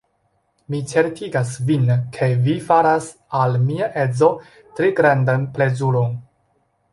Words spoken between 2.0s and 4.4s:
ke vi faras al mia edzo